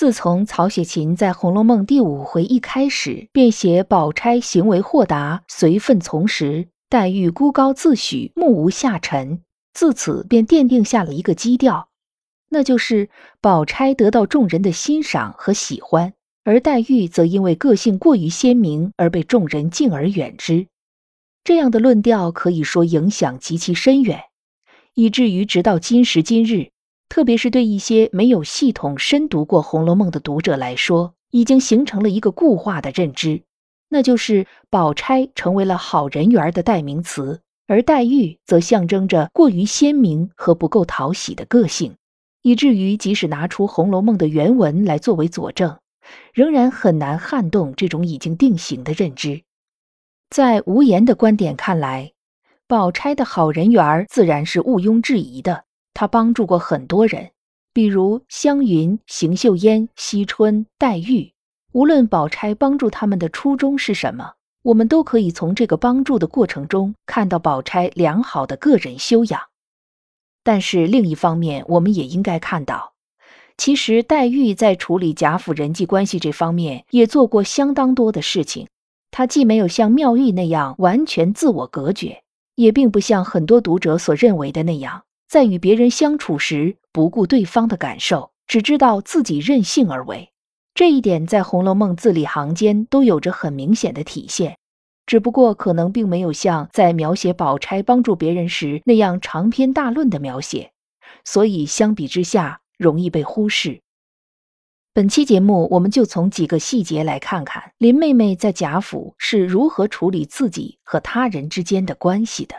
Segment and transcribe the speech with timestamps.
[0.00, 9.42] 自从曹雪芹在《红楼梦》第五回一开始便写宝钗行为豁达、随分从时，黛玉孤高自许、目无下尘，
[9.74, 11.90] 自此便奠定下了一个基调，
[12.48, 13.10] 那就是
[13.42, 16.14] 宝钗得到众人的欣赏和喜欢，
[16.44, 20.66] 而黛玉则因为个性过于鲜明而被众人敬而远之。
[21.44, 24.18] 这样的论调可以说影响极其深远，
[24.94, 26.70] 以至于直到今时今日。
[27.10, 33.42] 特别是对一些没有系统深读过《红楼梦》的读者来说，已经形成了一个固化的认知，
[33.88, 41.96] 那就是宝钗成为了好人缘的代名词，而黛玉则象征着过于鲜明和不够讨喜的个性，
[42.42, 45.78] 以至于即使拿出《红楼梦》的原文来作为佐证，
[46.32, 49.42] 仍然很难撼动这种已经定型的认知。
[50.30, 52.12] 在无言的观点看来，
[52.68, 55.64] 宝钗的好人缘自然是毋庸置疑的。
[56.00, 57.32] 他帮助过很多人，
[57.74, 61.34] 比如湘云、邢岫烟、惜春、黛玉。
[61.72, 64.32] 无论宝钗帮助他们的初衷是什么，
[64.62, 69.42] 我们都可以从这个帮助的过程中看到宝钗良好的个人修养。
[70.42, 72.94] 但是另一方面，我们也应该看到，
[73.58, 78.68] 其实黛玉在处理贾府人际关系这方面也做过相当多的事情。
[79.10, 82.22] 她既没有像妙玉那样完全自我隔绝，
[82.54, 85.02] 也并不像很多读者所认为的那样。
[85.30, 90.32] 在与别人相处时，不顾对方的感受，只知道自己任性而为，
[90.74, 94.58] 这一点在《红楼梦》字里行间都有着很明显的体现，
[95.06, 100.72] 只不过可能并没有像在描写宝钗帮助别人时那样长篇大论的描写，
[101.24, 103.82] 所以相比之下容易被忽视。
[104.92, 112.56] 本期节目，我们就从几个细节来看看林妹妹在贾府是如何处理自己和他人之间的关系的。《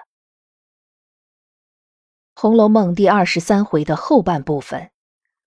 [2.42, 4.90] 红楼梦》第二十三回的后半部分，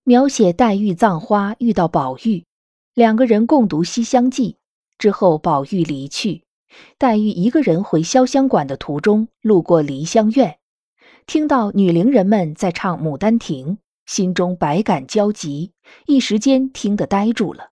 [0.05, 2.45] 描写黛玉葬花遇到宝玉，
[2.93, 4.51] 两个人共读《西厢记》
[4.97, 6.43] 之后，宝玉离去，
[6.97, 10.57] 黛玉一个人回潇湘馆的途中，路过梨香院，
[11.27, 13.73] 听到女伶人们在唱《牡丹亭》，
[14.05, 15.73] 心中百感交集，
[16.05, 17.71] 一时间听得呆住了。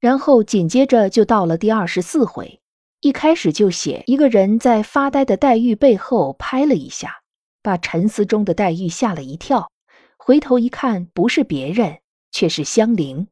[0.00, 2.60] 然后紧接着就到了第二十四回，
[3.02, 7.20] 一开始就写一个人在发呆的黛玉背后拍了一下。
[7.62, 9.70] 把沉思中的黛玉吓了一跳，
[10.16, 11.98] 回头一看，不是别人，
[12.30, 13.28] 却是香菱。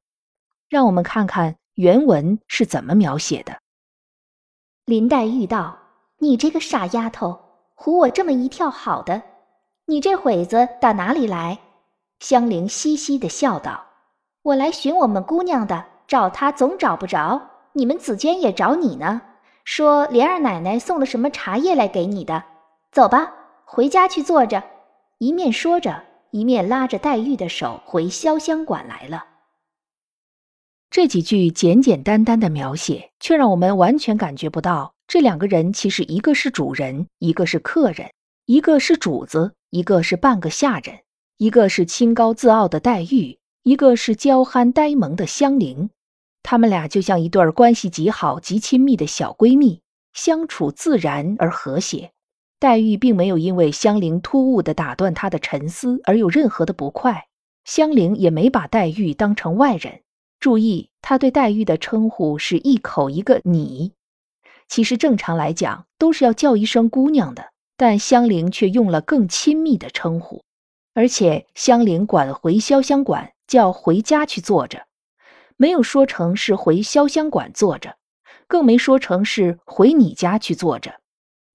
[0.69, 3.59] 让我们看看原文是怎么描写的。
[4.85, 5.79] 林黛玉道
[6.19, 7.39] ：“你这个傻丫头，
[7.77, 9.23] 唬我这么一跳，好的。
[9.87, 11.59] 你这会子打哪里来？”
[12.19, 13.85] 香菱嘻嘻的笑道
[14.43, 17.51] ：“我来寻我们姑娘的，找她总找不着。
[17.73, 19.23] 你们紫鹃也找你呢，
[19.65, 22.43] 说莲儿奶奶送了什么茶叶来给你的。
[22.91, 23.33] 走吧。”
[23.69, 24.63] 回家去坐着，
[25.19, 29.27] 一面说着，一面拉着黛玉的手回潇湘馆来了。
[30.89, 38.09] 这几句简简单单的描写，却让我们完全感觉不到这两个人其实一个是主人，一个是客人；
[38.47, 40.99] 一个是主子，一个是半个下人；
[41.37, 45.91] 一个是清高自傲的黛玉，一个是娇憨呆萌的香菱。
[46.45, 52.13] 他们俩就像一对关系极好、极亲密的小闺蜜，相处自然而和谐。
[52.67, 57.29] 黛玉并没有因为香菱突兀的打断她的沉思而有任何的不快，
[57.65, 60.01] 香菱也没把黛玉当成外人。
[60.41, 63.93] 注意，她对黛玉的称呼是一口一个你，
[64.67, 70.43] 其实正常来讲都是要叫一声姑娘的，但香菱却用了更亲密的称呼，
[70.93, 74.89] 而且香菱管回潇湘馆叫回家去坐着，
[75.57, 77.95] 没有说成是回潇湘馆坐着，
[78.49, 80.97] 更没说成是回你家去坐着。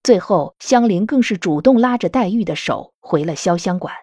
[0.04, 3.94] 最后，香菱更是主动拉着黛玉的手回了潇湘馆。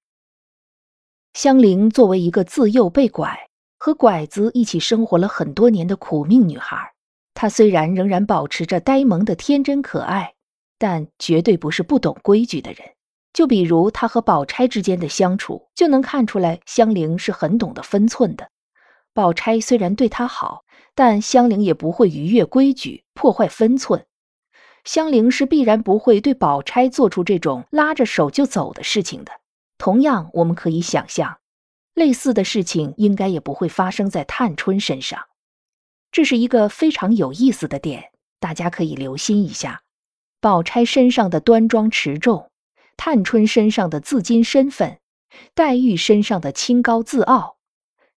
[1.34, 3.48] 香菱作为一个自幼被拐
[3.78, 6.92] 和拐子一起生活了很多年的苦命女孩，
[7.34, 10.34] 她虽然仍然保持着呆萌的天真可爱，
[10.78, 12.80] 但绝对不是不懂规矩的人。
[13.32, 18.50] 就比如她和宝钗之间的相处，就能看出来香菱是很懂得分寸的。
[19.12, 20.62] 宝钗虽然对她好，
[20.94, 24.04] 但香菱也不会逾越规矩，破坏分寸。
[24.84, 29.32] 香菱是必然不会对宝钗做出这种拉着手就走的事情的。
[29.76, 31.38] 同样，我们可以想象，
[31.94, 35.26] 类似的事情应该也不会发生在探春身上。
[36.10, 38.10] 这是一个非常有意思的点，
[38.40, 39.82] 大家可以留心一下。
[40.40, 42.50] 宝钗身上的端庄持重，
[42.96, 44.98] 探春身上的自矜身份，
[45.54, 47.58] 黛玉身上的清高自傲，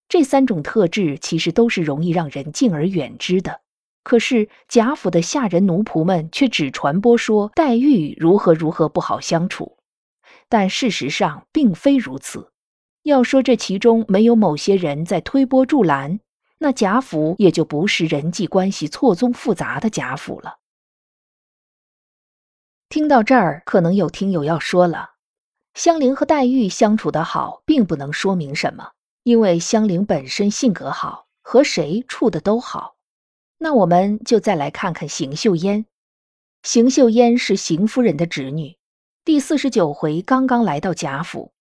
[0.08, 3.61] 这三种特质其实都是容易让人敬而远之的。
[4.04, 9.78] 可是贾府的下人奴仆们却只传播说黛玉如何如何不好相处，
[10.50, 12.52] 但事实上并非如此。
[13.04, 16.20] 要说这其中没有某些人在推波助澜，
[16.60, 20.58] 那贾府也就不是人际关系错综复杂的贾府了。
[22.90, 25.12] 听到这儿，可能有听友要说了：
[25.74, 28.92] 香菱和黛玉相处的好，并不能说明什么，
[29.24, 32.98] 因为香菱本身性格好，和谁处的都好。
[33.64, 35.86] 那我们就再来看看邢岫烟。
[36.64, 38.76] 邢岫烟是邢夫人的侄女，
[39.24, 41.52] 第四十九回刚刚来到贾府，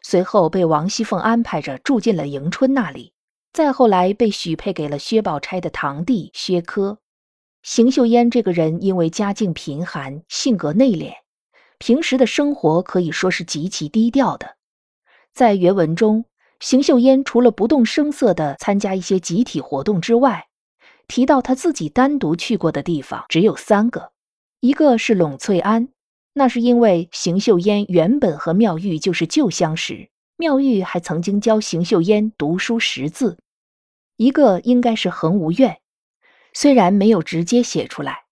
[0.00, 3.12] 随后被王熙凤安排着住进了迎春那里，
[3.52, 7.00] 再后来被许配给了薛宝钗的堂弟薛科。
[7.64, 11.12] 邢岫烟这个人因为家境贫寒，性格内敛，
[11.78, 14.54] 平时的生活可以说是极其低调的。
[15.34, 16.24] 在原文中，
[16.60, 20.46] 邢岫烟除了不动声色地参加一些集体活动之外，
[21.08, 24.12] 提到他自己单独去过的地方只有三个，
[24.60, 25.88] 一个是栊翠庵，
[26.34, 33.38] 那是因为邢岫烟原本和妙玉就是旧相识，妙玉还曾经教邢岫烟读书识字；
[34.16, 35.78] 一个应该是恒芜苑，
[36.52, 38.24] 虽然没有直接写出来，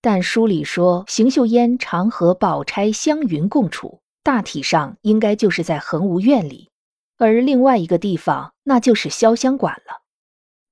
[0.00, 6.70] 但书里说邢岫烟常和宝钗湘云共处，大体上应该就是在恒芜苑里；
[7.18, 10.03] 而另外一个地方，那就是潇湘馆了。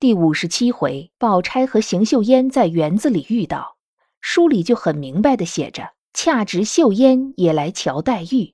[0.02, 3.76] 第五十七回，宝钗和邢岫烟在园子里遇到，
[4.20, 8.52] 书里就很明白的写着：“恰值岫烟也来瞧黛玉，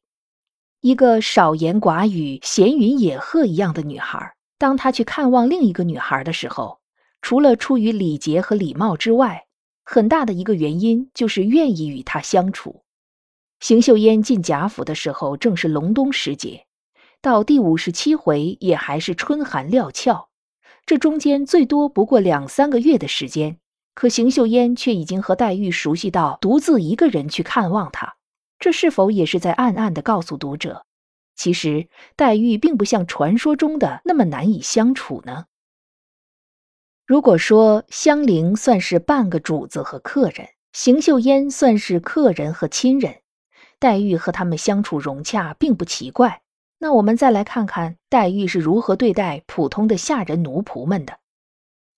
[0.82, 4.34] 一个少言寡语、闲云野鹤一样的女孩。
[4.58, 6.80] 当她去看望另一个女孩的时候，
[7.22, 9.46] 除了出于礼节和礼貌之外，
[9.86, 12.82] 很大的一个原因就是愿意与她相处。
[13.58, 16.66] 邢岫烟进贾府的时候正是隆冬时节，
[17.22, 20.28] 到第五十七回也还是春寒料峭。”
[20.88, 23.58] 这中间最多不过两三个月的时间，
[23.94, 28.16] 可邢岫烟却已经和黛玉熟悉到独自一个人去看望她，
[28.58, 30.86] 这是否也是在暗暗的告诉读者，
[31.36, 35.44] 其实黛玉并不像传说中的那么难以相处呢？
[37.04, 43.20] 如果说香菱算是半个主子和客人，邢岫烟算是客人和亲人，
[43.78, 46.40] 黛玉和他们相处融洽，并不奇怪。
[46.78, 51.18] 那我们再来看看黛玉是如何对待普通的下人奴仆们的。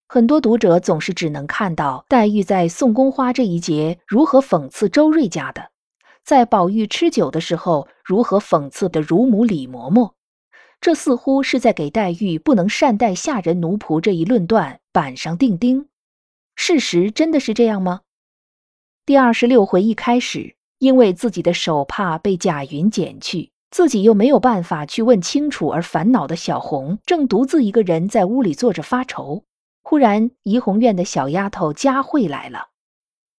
[0.09, 5.71] 很多读者总是只能看到黛玉在送宫花这一节如何讽刺周瑞家的，
[6.25, 10.15] 在宝玉吃酒的时候如何讽刺的乳母李嬷嬷，
[10.81, 15.89] 这似乎是在给黛玉不能善待下人奴仆这一论断板上钉钉。
[16.57, 18.01] 事实真的是这样吗？
[19.07, 23.50] 第二十六回一开始，因为自己的手帕被贾云捡去。
[23.71, 29.45] 自己又没有办法去问清楚，而烦恼的小红正独自一个人在屋里坐着发愁。
[29.83, 32.69] 忽然，怡红院的小丫头佳慧来了。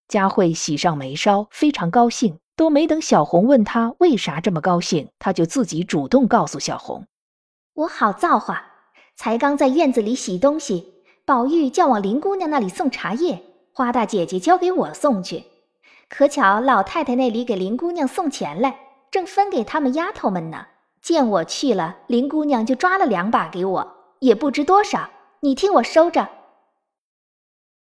[0.07, 7.05] 佳慧喜上眉梢，非常高兴，都没等小红问她为啥这么高兴，她就自己主动告诉小红
[7.75, 8.65] ：“我好造化，
[9.15, 10.93] 才刚在院子里洗东西，
[11.25, 13.41] 宝玉叫往林姑娘那里送茶叶，
[13.73, 15.45] 花大姐姐交给我送去。
[16.09, 18.75] 可巧老太太那里给林姑娘送钱来。”
[19.11, 20.67] 正分给他们丫头们呢，
[21.01, 25.09] 见我去了，林姑娘就抓了两把给我，也不知多少。
[25.41, 26.29] 你听我收着。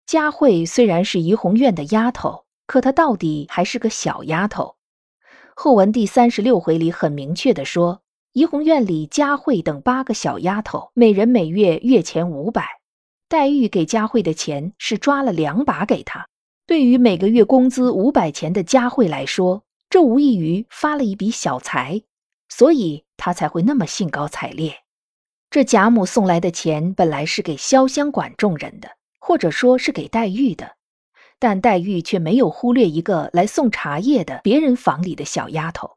[0.07, 4.77] 佳慧虽然是怡红院的丫头，可她到底还是个小丫头。
[5.55, 8.01] 后文第三十六回里很明确的说，
[8.33, 12.81] 怡红院里佳慧等八个小丫头，每人每月月钱五百。
[13.29, 16.27] 黛玉给佳慧的钱是抓了两把给她。
[16.67, 22.01] 对于每个月工资五百钱的佳慧来说，这无异于发了一笔小财，
[22.49, 24.73] 所以他才会那么兴高采烈。
[25.51, 30.77] 这贾母送来的钱本来是给潇湘馆众人的，或者说是给黛玉的，
[31.41, 35.97] 但黛玉却没有忽略一个来送茶叶的别人房里的小丫头。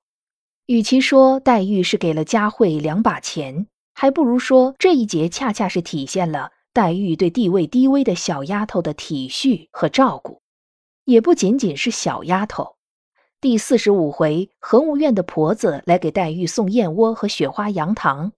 [0.65, 10.41] 与其说黛玉是给了佳慧两把钱，还不如说这一节恰恰是体现了黛玉对地位低微的小丫头的体恤和照顾，
[11.05, 12.77] 也不仅仅是小丫头。
[13.43, 18.31] 第四十五回，恒芜院的婆子来给黛玉送燕窝和雪花羊糖，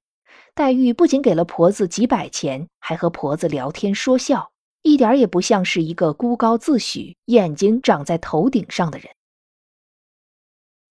[0.56, 4.50] 黛玉不仅给了婆子几百钱，还和婆子聊天说笑，
[4.82, 9.10] 一点也不像是一个孤高自许、眼睛长在头顶上的人。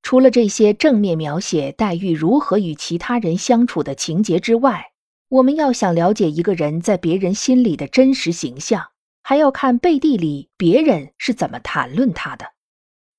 [0.04, 4.92] 除了这些正面描写黛玉如何与其他人相处的情节之外，
[5.28, 8.90] 我们要想了解一个人在别人心里的真实形象，
[9.24, 12.53] 还要看背地里别人是怎么谈论他的。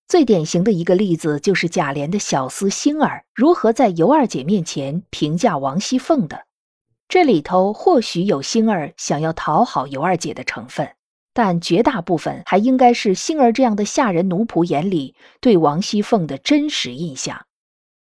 [0.07, 6.45] 最典型的一个例子就是贾琏的小厮星儿如何在尤二姐面前评价王熙凤的。
[7.07, 10.95] 这里头或许有星儿想要讨好尤二姐的成分，
[11.33, 17.45] 但绝大部分还应该是星儿这样的下人奴仆眼里对王熙凤的真实印象。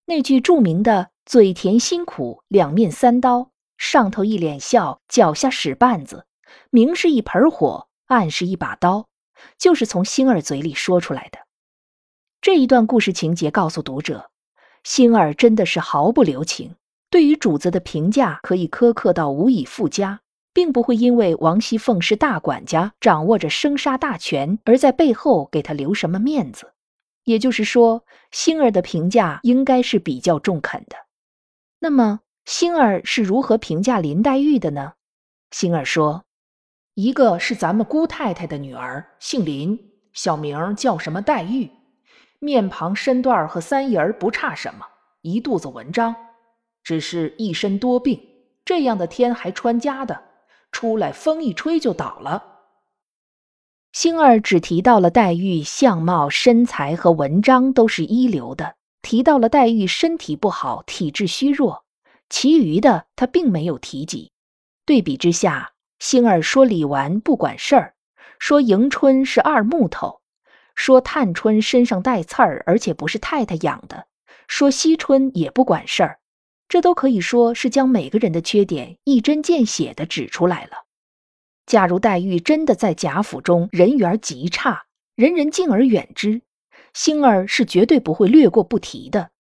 [0.05, 3.51] 那句著名的“嘴甜心苦，两面三刀”。
[3.79, 6.27] 上头一脸笑，脚下使绊子，
[6.71, 9.09] 明是一盆火，暗是一把刀，
[9.59, 11.39] 就是从星儿嘴里说出来的。
[12.41, 14.31] 这一段故事情节告诉读者，
[14.85, 16.75] 星儿真的是毫不留情，
[17.11, 20.21] 对于主子的评价可以苛刻到无以复加，
[20.53, 26.73] 并不会因为王熙凤是大管家，掌握着生杀大权，而在背后给他留什么面子。
[27.25, 30.97] 也就是说，星儿的评价应该是比较中肯的。
[31.81, 32.21] 那么。
[32.47, 34.93] 星儿是如何评价林黛玉的呢？
[35.51, 36.23] 星儿说
[36.95, 39.77] ：“一个是咱们姑太太的女儿，姓林，
[40.13, 41.69] 小名叫什么黛玉，
[42.47, 44.87] 面庞身段和三姨儿不差什么，
[45.23, 46.15] 一肚子文章，
[46.85, 48.21] 只是一身多病。
[48.65, 50.23] 这样的天还穿家的，
[50.71, 52.45] 出来风一吹就倒了。”
[53.91, 61.85] 星儿只提到了黛玉相貌、身材和文章都是一流的，提到了黛玉身体不好，体质虚弱。
[62.29, 64.31] 其余的他并没有提及。
[64.85, 67.95] 对比之下，星儿说李纨不管事儿，
[68.39, 70.21] 说迎春是二木头，
[70.77, 74.07] 说探春身上带刺儿，而且不是太太养的，
[74.47, 76.21] 说惜春也不管事儿，
[76.69, 80.85] 这都可以说是将每个人的缺点一针见血地指出来了。
[81.65, 84.85] 假如黛玉真的在贾府中人缘极差，
[85.17, 86.43] 人人敬而远之，
[86.95, 89.31] 星儿是绝对不会略过不提的。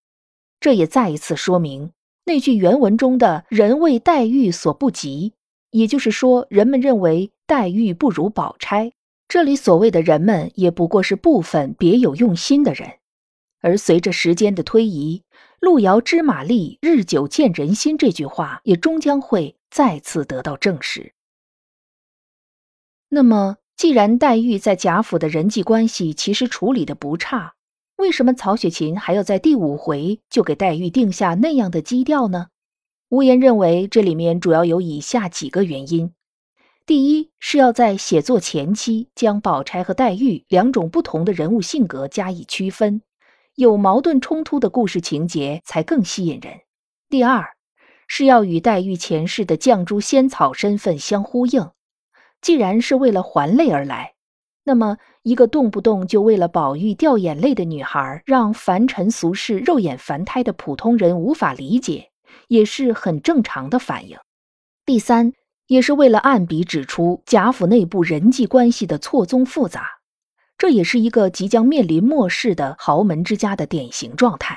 [0.59, 1.93] 这也再一次说明。
[2.25, 5.35] 那句原文中的“人为黛玉所不及”，
[5.71, 8.91] 也就是说，人们认为黛玉不如宝钗。
[9.29, 12.99] 这里所谓的人们，也不过是部分别有用心的人。
[13.61, 15.23] 而随着时间的推移
[15.59, 21.15] ，“路遥知马力，日久见人心”这句话也终将会再次得到证实。
[23.09, 27.55] 那么，既然黛玉在贾府的人际关系其实处理的不差，
[27.97, 32.49] 为什么曹雪芹还要在第五回就给黛玉定下那样的基调呢？
[33.09, 36.13] 无言认为这里面主要有以下几个原因：
[36.87, 43.03] 第一，是要在写作前期将宝钗和黛玉两种不同的人物性格加以区分，
[43.57, 46.59] 有矛盾冲突的故事情节才更吸引人；
[47.09, 47.45] 第二，
[48.07, 51.73] 是要与黛玉前世的绛珠仙草身份相呼应，
[52.41, 54.15] 既然是为了还泪而来。
[54.63, 62.13] 那么，一个动不动就为了宝玉掉眼泪的女孩，让凡尘俗世、肉眼凡胎的普通人无法理解，
[62.47, 64.17] 也是很正常的反应。
[64.85, 65.33] 第三，
[65.67, 70.01] 也是为了暗笔指出贾府内部人际关系的错综复杂，
[70.57, 74.57] 这也是一个即将面临末世的豪门之家的典型状态。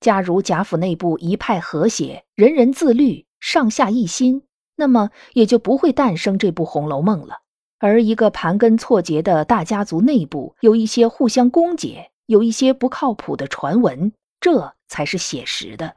[0.00, 4.42] 假如贾府内部一派和谐，人人自律，上下一心，
[4.76, 7.38] 那么也就不会诞生这部《红楼梦》了。
[7.80, 15.94] 而一个盘根错节的大家族内部有一些互相攻讦，有一些不靠谱的传闻，这才是写实的。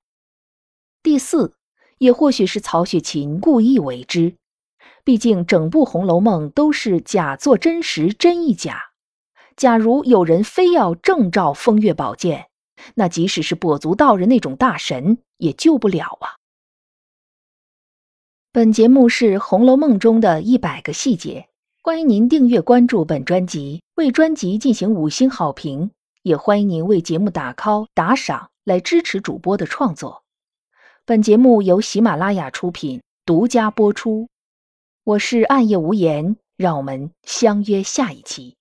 [1.02, 1.54] 第四，
[1.98, 4.36] 也或许是曹雪芹故意为之，
[5.04, 8.92] 毕竟整部《红楼梦》都是假作真实，真亦假。
[9.56, 12.48] 假如有人非要正照风月宝鉴，
[12.96, 16.38] 那即使是跛足道人那种大神也救不了啊。
[18.52, 21.48] 本节目是《红楼梦》中的一百个细节。
[21.84, 25.92] 欢迎您订阅关注本专辑，为专辑进行五星好评，
[26.22, 30.24] 也欢迎您为节目打 call 打赏来支持主播的创作。
[31.06, 34.31] 本节目由喜马拉雅出品，独家播出。
[35.04, 38.56] 我是暗夜无言，让我们相约下一期。